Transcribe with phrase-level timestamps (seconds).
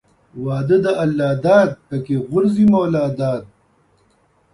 [0.45, 3.43] واده د الله داد پکښې غورځي مولاداد.